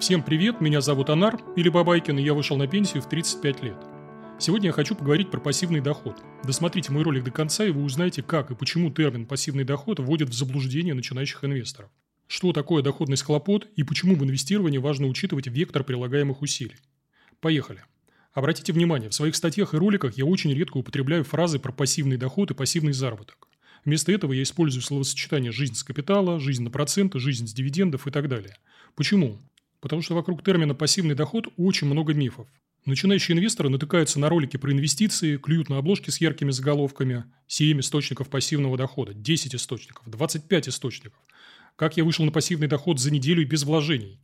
[0.00, 3.76] Всем привет, меня зовут Анар, или Бабайкин, и я вышел на пенсию в 35 лет.
[4.38, 6.16] Сегодня я хочу поговорить про пассивный доход.
[6.42, 10.30] Досмотрите мой ролик до конца, и вы узнаете, как и почему термин «пассивный доход» вводит
[10.30, 11.90] в заблуждение начинающих инвесторов.
[12.28, 16.78] Что такое доходность хлопот и почему в инвестировании важно учитывать вектор прилагаемых усилий.
[17.40, 17.84] Поехали.
[18.32, 22.50] Обратите внимание, в своих статьях и роликах я очень редко употребляю фразы про пассивный доход
[22.52, 23.48] и пассивный заработок.
[23.84, 28.10] Вместо этого я использую словосочетание «жизнь с капитала», «жизнь на проценты», «жизнь с дивидендов» и
[28.10, 28.56] так далее.
[28.94, 29.38] Почему?
[29.80, 32.46] Потому что вокруг термина «пассивный доход» очень много мифов.
[32.86, 38.30] Начинающие инвесторы натыкаются на ролики про инвестиции, клюют на обложки с яркими заголовками, 7 источников
[38.30, 41.20] пассивного дохода, 10 источников, 25 источников.
[41.76, 44.18] Как я вышел на пассивный доход за неделю без вложений.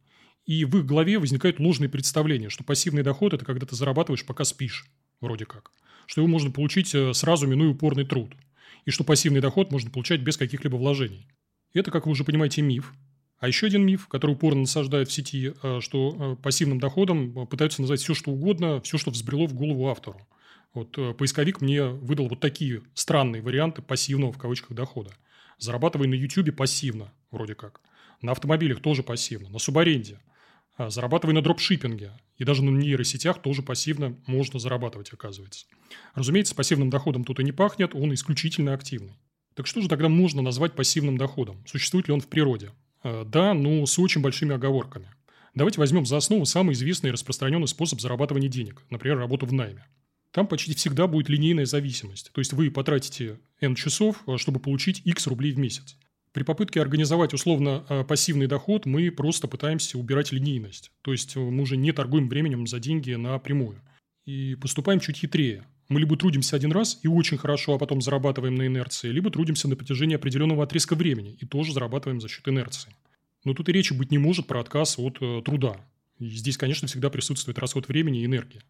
[0.46, 4.44] И в их голове возникают ложные представления, что пассивный доход– это когда ты зарабатываешь, пока
[4.44, 4.86] спишь,
[5.20, 5.72] вроде как.
[6.06, 8.32] Что его можно получить э, сразу, минуя упорный труд.
[8.84, 11.26] И что пассивный доход можно получать без каких-либо вложений.
[11.74, 12.94] Это, как вы уже понимаете, миф,
[13.38, 17.46] а еще один миф, который упорно насаждают в сети, э, что э, пассивным доходом э,
[17.46, 20.26] пытаются назвать все, что угодно, все, что взбрело в голову автору.
[20.72, 25.10] Вот поисковик мне выдал вот такие странные варианты пассивного в кавычках дохода.
[25.58, 27.80] Зарабатывай на YouTube пассивно, вроде как.
[28.20, 29.48] На автомобилях тоже пассивно.
[29.48, 30.20] На субаренде.
[30.76, 32.12] А, зарабатывай на дропшиппинге.
[32.36, 35.66] И даже на нейросетях тоже пассивно можно зарабатывать, оказывается.
[36.14, 39.18] Разумеется, пассивным доходом тут и не пахнет, он исключительно активный.
[39.54, 41.64] Так что же тогда можно назвать пассивным доходом?
[41.66, 42.72] Существует ли он в природе?
[43.06, 45.08] Э, да, но с очень большими оговорками.
[45.54, 49.86] Давайте возьмем за основу самый известный и распространенный способ зарабатывания денег, например, работу в найме.
[50.32, 52.30] Там почти всегда будет линейная зависимость.
[52.32, 55.96] То есть вы потратите N часов, э, чтобы получить X рублей в месяц.
[56.32, 60.90] При попытке организовать условно э, пассивный доход мы просто пытаемся убирать линейность.
[61.02, 63.80] То есть мы уже не торгуем временем за деньги напрямую.
[64.24, 65.64] И поступаем чуть хитрее.
[65.88, 69.68] Мы либо трудимся один раз и очень хорошо, а потом зарабатываем на инерции, либо трудимся
[69.68, 72.92] на протяжении определенного отрезка времени и тоже зарабатываем за счет инерции.
[73.44, 75.76] Но тут и речи быть не может про отказ от э, труда.
[76.18, 78.62] И здесь, конечно, всегда присутствует расход времени и энергии.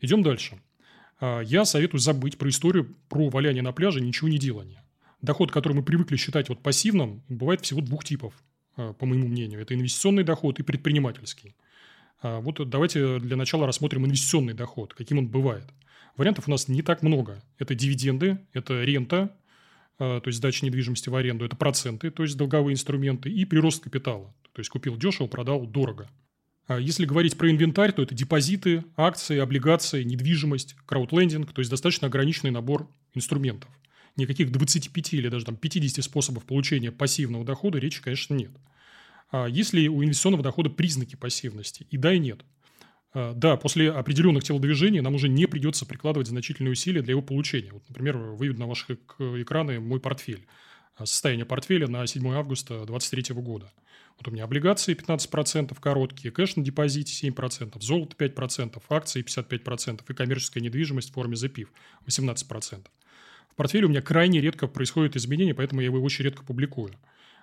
[0.00, 0.60] Идем дальше.
[1.18, 4.84] А, я советую забыть про историю про валяние на пляже ничего не делание.
[5.20, 8.34] Доход, который мы привыкли считать вот пассивным, бывает всего двух типов,
[8.76, 9.60] э, по моему мнению.
[9.60, 11.56] Это инвестиционный доход и предпринимательский.
[12.20, 15.64] А, вот давайте для начала рассмотрим инвестиционный доход, каким он бывает–
[16.16, 17.42] Вариантов у нас не так много.
[17.58, 19.34] Это дивиденды, это рента,
[19.98, 23.82] а, то есть сдача недвижимости в аренду, это проценты, то есть долговые инструменты, и прирост
[23.82, 24.34] капитала.
[24.52, 26.10] То есть купил дешево, продал дорого.
[26.66, 32.06] А если говорить про инвентарь, то это депозиты, акции, облигации, недвижимость, краудлендинг, то есть достаточно
[32.06, 33.70] ограниченный набор инструментов.
[34.16, 38.52] Никаких 25 или даже там 50 способов получения пассивного дохода речи, конечно, нет.
[39.30, 41.86] А есть ли у инвестиционного дохода признаки пассивности?
[41.90, 42.40] И да, и нет.
[43.14, 47.72] А, да, после определенных телодвижений нам уже не придется прикладывать значительные усилия для его получения.
[47.72, 50.46] Вот, например, выведу на ваши экраны мой портфель.
[50.96, 53.72] А, состояние портфеля на 7 августа 2023 года.
[54.18, 60.14] Вот у меня облигации 15%, короткие, кэш на депозите 7%, золото 5%, акции 55% и
[60.14, 61.68] коммерческая недвижимость в форме ZPIF
[62.06, 62.86] 18%.
[63.50, 66.94] В портфеле у меня крайне редко происходят изменения, поэтому я его очень редко публикую.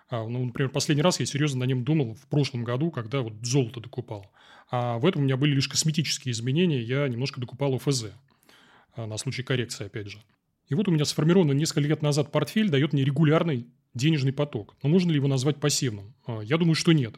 [0.09, 3.34] А, ну, например, последний раз я серьезно на нем думал в прошлом году, когда вот
[3.44, 4.31] золото докупал.
[4.72, 8.06] А в этом у меня были лишь косметические изменения, я немножко докупал ОФЗ
[8.96, 10.19] а, на случай коррекции, опять же.
[10.68, 14.75] И вот у меня сформированный несколько лет назад портфель дает мне регулярный денежный поток.
[14.84, 16.14] Но можно ли его назвать пассивным?
[16.25, 17.16] А, я думаю, что нет.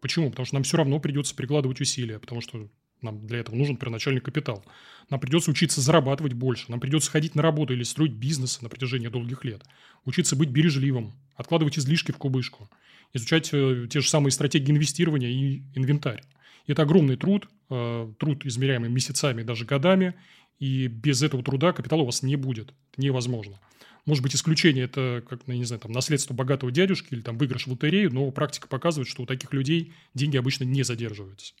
[0.00, 0.30] Почему?
[0.30, 2.68] Потому что нам все равно придется прикладывать усилия, потому что
[3.02, 4.64] нам для этого нужен первоначальный капитал.
[5.10, 6.70] Нам придется учиться зарабатывать больше.
[6.70, 9.62] Нам придется ходить на работу или строить бизнес на протяжении долгих лет.
[10.04, 12.68] Учиться быть бережливым, откладывать излишки в кубышку,
[13.14, 16.22] изучать э, те же самые стратегии инвестирования и инвентарь.
[16.66, 20.14] Это огромный труд, э, труд, измеряемый месяцами, даже годами,
[20.58, 22.74] и без этого труда капитала у вас не будет.
[22.92, 23.58] Это невозможно.
[24.04, 27.66] Может быть, исключение– это, как, ну, не знаю, там, наследство богатого дядюшки или там выигрыш
[27.66, 31.54] в лотерею, но практика показывает, что у таких людей деньги обычно не задерживаются.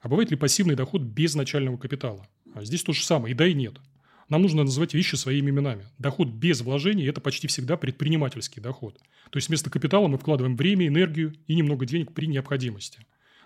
[0.00, 2.28] А бывает ли пассивный доход без начального капитала?
[2.54, 3.76] А здесь то же самое, и да, и нет.
[4.32, 5.84] Нам нужно называть вещи своими именами.
[5.98, 8.98] Доход без вложений– это почти всегда предпринимательский доход.
[9.28, 13.00] То есть вместо капитала мы вкладываем время, энергию и немного денег при необходимости.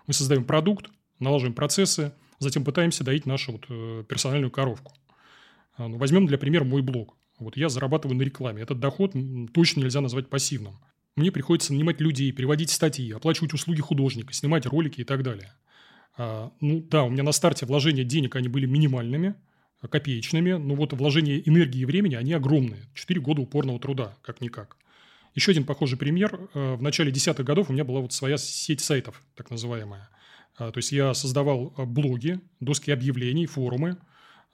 [0.06, 0.88] Мы создаем продукт,
[1.18, 4.92] налаживаем процессы, затем пытаемся доить нашу вот, э, персональную коровку.
[5.76, 7.16] А, ну, возьмем для примера мой блог.
[7.40, 8.62] Вот я зарабатываю на рекламе.
[8.62, 9.12] Этот доход
[9.52, 10.78] точно нельзя назвать пассивным.
[11.16, 15.52] Мне приходится нанимать людей, переводить статьи, оплачивать услуги художника, снимать ролики и так далее–
[16.18, 19.34] а, ну да, у меня на старте вложения денег, они были минимальными,
[19.82, 22.82] копеечными, но вот вложения энергии и времени, они огромные.
[22.94, 24.76] Четыре года упорного труда, как-никак.
[25.34, 26.48] Еще один похожий пример.
[26.54, 30.08] А, в начале десятых годов у меня была вот своя сеть сайтов, так называемая.
[30.56, 33.98] А, то есть я создавал блоги, доски объявлений, форумы,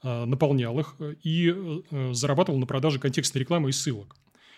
[0.02, 1.54] наполнял их и
[2.10, 4.16] зарабатывал на продаже контекстной рекламы и ссылок.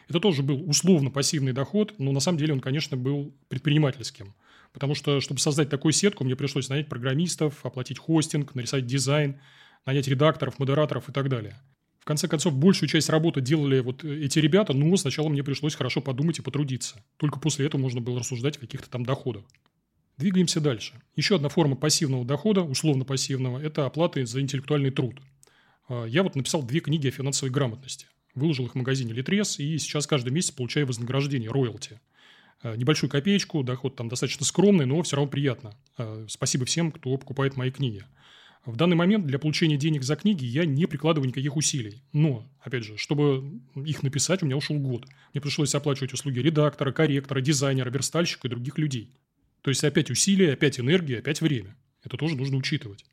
[0.08, 4.34] Это тоже был условно пассивный доход, но на самом деле он, конечно, был предпринимательским
[4.72, 9.40] Потому что, чтобы создать такую сетку, мне пришлось нанять программистов, оплатить хостинг, нарисовать дизайн,
[9.86, 11.56] нанять редакторов, модераторов и так далее.
[12.00, 16.02] В конце концов, большую часть работы делали вот эти ребята, но сначала мне пришлось хорошо
[16.02, 17.02] подумать и потрудиться.
[17.16, 19.44] Только после этого можно было рассуждать о каких-то там доходах.
[20.18, 21.00] Двигаемся дальше.
[21.16, 25.16] Еще одна форма пассивного дохода, условно пассивного, это оплата за интеллектуальный труд.
[25.88, 28.06] А, я вот написал две книги о финансовой грамотности.
[28.34, 32.00] Выложил их в магазине Литрес, и сейчас каждый месяц получаю вознаграждение, роялти.
[32.62, 35.74] А, небольшую копеечку, доход там достаточно скромный, но все равно приятно.
[35.96, 38.04] А, спасибо всем, кто покупает мои книги.
[38.66, 42.02] В данный момент для получения денег за книги я не прикладываю никаких усилий.
[42.12, 45.06] Но, опять же, чтобы их написать, у меня ушел год.
[45.32, 49.10] Мне пришлось оплачивать услуги редактора, корректора, дизайнера, верстальщика и других людей.
[49.60, 51.76] То есть опять усилия, опять энергия, опять время.
[52.02, 53.04] Это тоже нужно учитывать.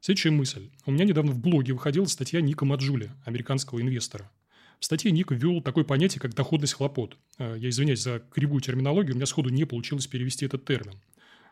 [0.00, 0.70] Следующая мысль.
[0.84, 4.30] У меня недавно в блоге выходила статья Ника Маджули, американского инвестора.
[4.78, 7.16] В статье Ник ввел такое понятие, как доходность хлопот.
[7.38, 10.94] Э, я извиняюсь за кривую терминологию, у меня сходу не получилось перевести этот термин.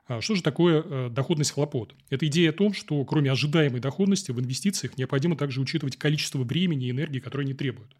[0.06, 1.94] А что же такое э, доходность хлопот?
[2.11, 6.87] Это идея о том, что кроме ожидаемой доходности в инвестициях необходимо также учитывать количество времени
[6.87, 7.97] и энергии, которые они требуют.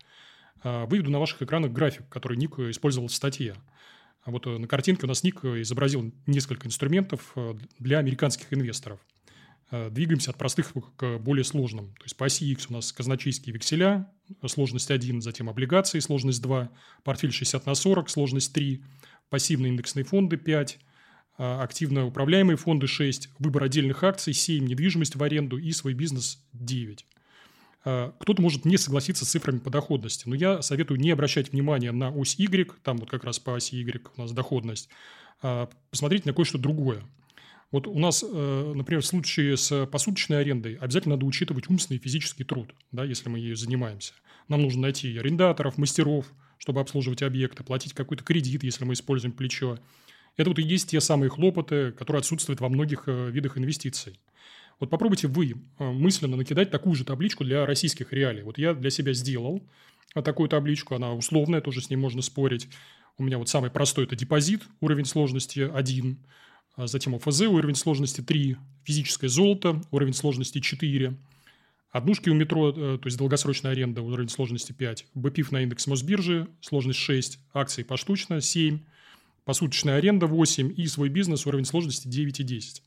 [0.62, 3.56] А, выведу на ваших экранах график, который Ник использовал в статье.
[4.23, 7.35] А вот э, на картинке у нас Ник изобразил несколько инструментов
[7.79, 9.00] для американских инвесторов–
[9.73, 11.88] Э, двигаемся от простых к более сложным.
[11.94, 14.08] То есть по оси X у нас казначейские векселя,
[14.47, 16.70] сложность 1, затем облигации, сложность 2,
[17.03, 18.85] портфель 60 на 40, сложность 3,
[19.29, 20.79] пассивные индексные фонды 5, э,
[21.37, 27.06] активно управляемые фонды 6, выбор отдельных акций 7, недвижимость в аренду и свой бизнес 9.
[27.85, 31.93] Э, кто-то может не согласиться с цифрами по доходности, но я советую не обращать внимания
[31.93, 34.88] на ось Y, там вот как раз по оси Y у нас доходность,
[35.43, 37.03] а посмотреть на кое-что другое–
[37.73, 42.03] вот у нас, э, например, в случае с посуточной арендой обязательно надо учитывать умственный и
[42.03, 44.15] физический труд, да, если мы ею занимаемся.
[44.49, 46.27] Нам нужно найти арендаторов, мастеров,
[46.59, 49.79] чтобы обслуживать объекты, платить какой-то кредит, если мы используем плечо.
[50.37, 54.19] Это вот и есть те самые хлопоты, которые отсутствуют во многих э, видах инвестиций.
[54.79, 58.43] Вот попробуйте вы э, мысленно накидать такую же табличку для российских реалий.
[58.43, 59.62] Вот я для себя сделал
[60.23, 62.69] такую табличку, она условная, тоже с ней можно спорить.
[63.19, 66.19] У меня вот самый простой– это депозит, уровень сложности 1.
[66.77, 71.17] А затем ОФЗ уровень сложности 3, физическое золото уровень сложности 4,
[71.91, 76.49] однушки у метро, э, то есть долгосрочная аренда уровень сложности 5, БПИФ на индекс Мосбиржи
[76.61, 78.81] сложность 6, акции поштучно 7,
[79.46, 82.82] посуточная аренда 8 и свой бизнес уровень сложности 9 и 10.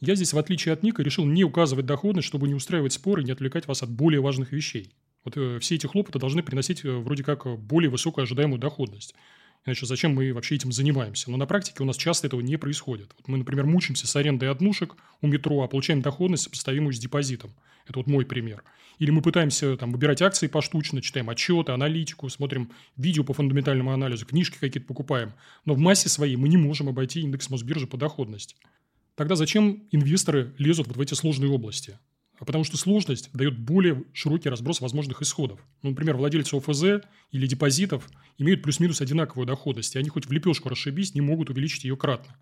[0.00, 3.24] Я здесь, в отличие от Ника, решил не указывать доходность, чтобы не устраивать споры и
[3.24, 4.92] не отвлекать вас от более важных вещей.
[5.24, 9.14] Вот э, все эти хлопоты должны приносить э, вроде как более высокую ожидаемую доходность.
[9.66, 11.30] Иначе зачем мы вообще этим занимаемся?
[11.30, 13.10] Но на практике у нас часто этого не происходит.
[13.18, 17.52] Вот мы, например, мучимся с арендой однушек у метро, а получаем доходность, сопоставимую с депозитом.
[17.86, 18.64] Это вот мой пример.
[18.98, 24.26] Или мы пытаемся там, выбирать акции поштучно, читаем отчеты, аналитику, смотрим видео по фундаментальному анализу,
[24.26, 25.32] книжки какие-то покупаем.
[25.64, 28.56] Но в массе своей мы не можем обойти индекс Мосбиржи по доходности.
[29.14, 31.98] Тогда зачем инвесторы лезут вот в эти сложные области?
[32.40, 35.60] А потому что сложность дает более широкий разброс возможных исходов.
[35.82, 38.08] Ну, например, владельцы ОФЗ или депозитов
[38.38, 42.34] имеют плюс-минус одинаковую доходность, и они хоть в лепешку расшибись, не могут увеличить ее кратно.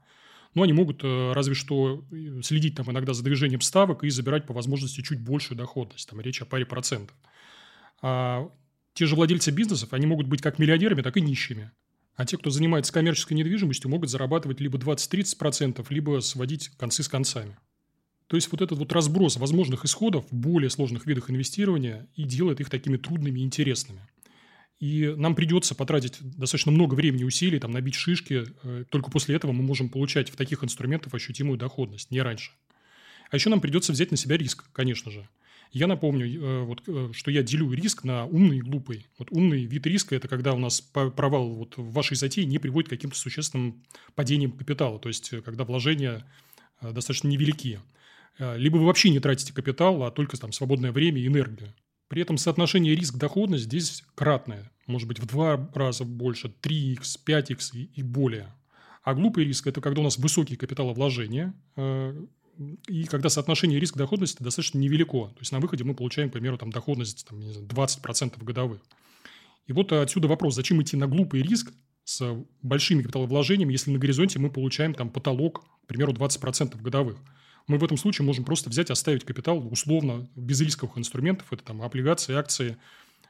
[0.54, 4.46] Но они могут э, разве что э, следить там иногда за движением ставок и забирать
[4.46, 6.08] по возможности чуть большую доходность.
[6.08, 7.16] Там речь о паре процентов.
[8.00, 8.48] А
[8.94, 11.72] те же владельцы бизнесов, они могут быть как миллионерами, так и нищими.
[12.14, 17.56] А те, кто занимается коммерческой недвижимостью, могут зарабатывать либо 20-30%, либо сводить концы с концами.
[18.28, 22.60] То есть вот этот вот разброс возможных исходов в более сложных видах инвестирования и делает
[22.60, 24.06] их такими трудными и интересными.
[24.80, 28.44] И нам придется потратить достаточно много времени и усилий, там, набить шишки.
[28.62, 32.52] Э, только после этого мы можем получать в таких инструментах ощутимую доходность, не раньше.
[33.30, 35.28] А еще нам придется взять на себя риск, конечно же.
[35.72, 39.06] Я напомню, э, вот, э, что я делю риск на умный и глупый.
[39.18, 42.88] Вот умный вид риска– это когда у нас провал вот в вашей затее не приводит
[42.88, 43.82] к каким-то существенным
[44.14, 46.24] падениям капитала, то есть когда вложения
[46.80, 47.80] достаточно невелики.
[48.38, 51.74] А, либо вы вообще не тратите капитал, а только там свободное время и энергию.
[52.08, 54.70] При этом соотношение риск-доходность здесь кратное.
[54.86, 58.54] Может быть, в два раза больше, 3х, 5х и, более.
[59.02, 62.26] А глупый риск– это когда у нас высокие капиталовложения, э,
[62.88, 65.28] и когда соотношение риск-доходности достаточно невелико.
[65.28, 68.80] То есть, на выходе мы получаем, к примеру, там, доходность там, не знаю, 20% годовых.
[69.66, 71.72] И вот отсюда вопрос, зачем идти на глупый риск
[72.04, 72.24] с
[72.62, 77.18] большими капиталовложениями, если на горизонте мы получаем там потолок, к примеру, 20% годовых–
[77.68, 81.46] мы в этом случае можем просто взять, оставить капитал условно без рисковых инструментов.
[81.52, 82.76] Это там облигации, акции,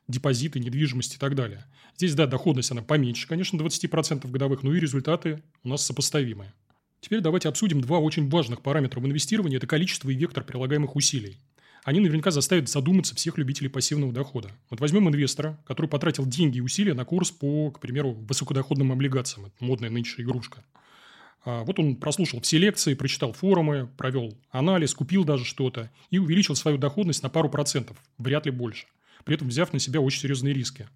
[0.06, 1.66] депозиты, недвижимость и так далее.
[1.96, 6.54] Здесь, да, доходность она поменьше, конечно, 20% годовых, но и результаты у нас сопоставимые.
[7.00, 9.56] Теперь давайте обсудим два очень важных параметра в инвестировании.
[9.56, 11.38] Это количество и вектор прилагаемых усилий.
[11.84, 14.50] Они наверняка заставят задуматься всех любителей пассивного дохода.
[14.70, 19.46] Вот возьмем инвестора, который потратил деньги и усилия на курс по, к примеру, высокодоходным облигациям.
[19.46, 20.62] Это модная нынче игрушка.
[21.48, 26.54] А, вот он прослушал все лекции, прочитал форумы, провел анализ, купил даже что-то и увеличил
[26.54, 28.86] свою доходность на пару процентов, вряд ли больше,
[29.24, 30.90] при этом взяв на себя очень серьезные риски.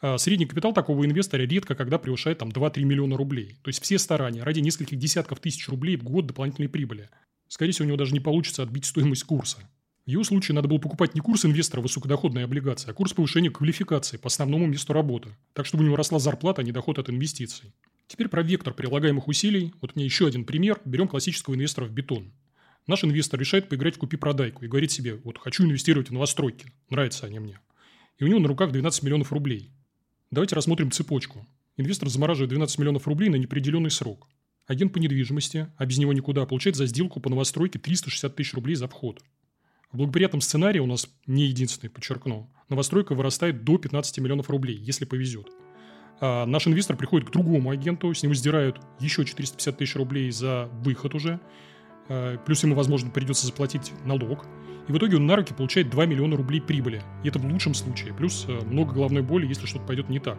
[0.00, 3.56] А, средний капитал такого инвестора редко когда превышает там 2-3 миллиона рублей.
[3.62, 7.08] То есть все старания ради нескольких десятков тысяч рублей в год дополнительной прибыли.
[7.48, 9.68] Скорее всего, у него даже не получится отбить стоимость курса.
[10.06, 14.16] В его случае надо было покупать не курс инвестора высокодоходной облигации, а курс повышения квалификации
[14.16, 17.72] по основному месту работы, так чтобы у него росла зарплата, а не доход от инвестиций.
[18.06, 19.72] Теперь про вектор прилагаемых усилий.
[19.80, 20.80] Вот меня еще один пример.
[20.84, 22.32] Берем классического инвестора в бетон.
[22.86, 27.26] Наш инвестор решает поиграть в купи-продайку и говорит себе, вот хочу инвестировать в новостройки, нравятся
[27.26, 27.60] они мне.
[28.18, 29.70] И у него на руках 12 миллионов рублей.
[30.32, 31.46] Давайте рассмотрим цепочку.
[31.76, 34.28] Инвестор замораживает 12 миллионов рублей на неопределенный срок.
[34.66, 38.74] Агент по недвижимости, а без него никуда, получает за сделку по новостройке 360 тысяч рублей
[38.74, 39.22] за вход.
[39.92, 42.50] В благоприятном сценарии у нас не единственный, подчеркну.
[42.68, 45.50] Новостройка вырастает до 15 миллионов рублей, если повезет.
[46.24, 50.68] А наш инвестор приходит к другому агенту, с него сдирают еще 450 тысяч рублей за
[50.84, 51.40] выход уже,
[52.08, 54.46] а, плюс ему, возможно, придется заплатить налог.
[54.86, 57.02] И в итоге он на руки получает 2 миллиона рублей прибыли.
[57.24, 58.14] И это в лучшем случае.
[58.14, 60.38] Плюс э, много головной боли, если что-то пойдет не так.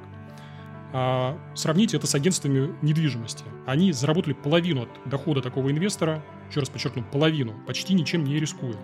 [0.93, 3.43] А сравните это с агентствами недвижимости.
[3.65, 8.77] Они заработали половину от дохода такого инвестора, еще раз подчеркну, половину, почти ничем не рискуя.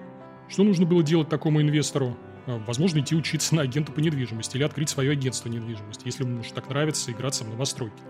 [0.50, 2.18] Что нужно было делать такому инвестору?
[2.48, 6.42] А, возможно, идти учиться на агента по недвижимости или открыть свое агентство недвижимости, если ему
[6.42, 8.02] уж так нравится играться в новостройки.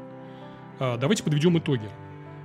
[0.79, 1.89] А, давайте подведем итоги.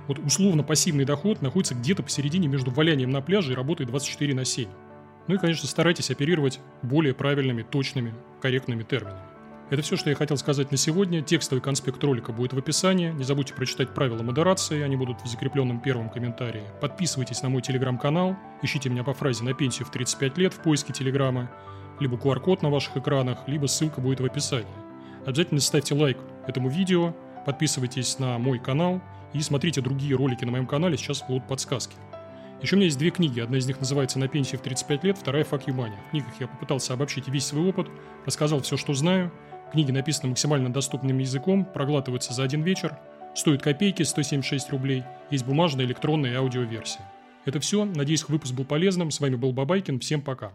[0.07, 4.45] Вот условно пассивный доход находится где-то посередине между валянием на пляже и работой 24 на
[4.45, 4.69] 7.
[5.27, 9.34] Ну и, конечно, старайтесь оперировать более правильными, точными, корректными терминами.
[9.71, 11.23] Это все, что я хотел сказать на сегодня.
[11.23, 13.09] Текстовый конспект ролика будет в описании.
[13.11, 16.61] Не забудьте прочитать правила модерации, они будут в закрепленном первом комментарии.
[16.81, 20.93] Подписывайтесь на мой телеграм-канал, ищите меня по фразе «на пенсию в 35 лет» в поиске
[20.93, 21.49] телеграма,
[21.99, 24.67] либо QR-код на ваших экранах, либо ссылка будет в описании.
[25.25, 27.15] Обязательно ставьте лайк этому видео,
[27.47, 29.01] подписывайтесь на мой канал
[29.33, 31.95] и смотрите другие ролики на моем канале, сейчас будут подсказки.
[32.61, 33.39] Еще у меня есть две книги.
[33.39, 35.95] Одна из них называется «На пенсии в 35 лет», вторая «Fuck you money».
[36.07, 37.87] В книгах я попытался обобщить весь свой опыт,
[38.27, 39.31] рассказал все, что знаю–
[39.71, 42.97] Книги написаны максимально доступным языком, проглатываются за один вечер,
[43.33, 47.05] стоят копейки, 176 рублей, есть бумажная, электронная и аудиоверсия.
[47.45, 47.85] Это все.
[47.85, 49.11] Надеюсь, выпуск был полезным.
[49.11, 49.99] С вами был Бабайкин.
[49.99, 50.53] Всем пока.